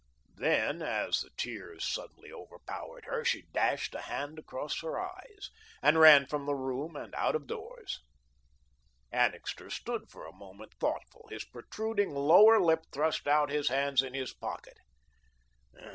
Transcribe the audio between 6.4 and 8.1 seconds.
the room and out of doors.